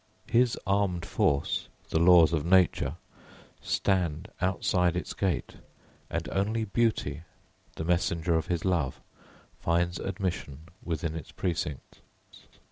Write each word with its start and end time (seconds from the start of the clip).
His 0.31 0.57
armed 0.65 1.05
force, 1.05 1.67
the 1.91 1.99
laws 1.99 2.33
of 2.33 2.43
nature, 2.43 2.95
stand 3.61 4.29
outside 4.41 4.95
its 4.97 5.13
gate, 5.13 5.57
and 6.09 6.27
only 6.29 6.65
beauty, 6.65 7.21
the 7.75 7.85
messenger 7.85 8.33
of 8.33 8.47
his 8.47 8.65
love, 8.65 8.99
finds 9.59 9.99
admission 9.99 10.69
within 10.83 11.13
its 11.15 11.31
precincts. 11.31 11.99